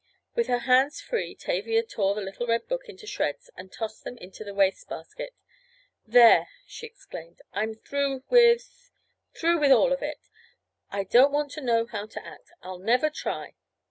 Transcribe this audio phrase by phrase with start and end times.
[0.33, 4.17] With her hands free Tavia tore the little red book into shreds and tossed them
[4.17, 5.35] into the waste basket.
[6.07, 7.43] "There!" she exclaimed.
[7.53, 10.27] "I'm through with—through with all of it!
[10.89, 12.51] I don't want to know how to act!
[12.63, 13.53] I'll never try!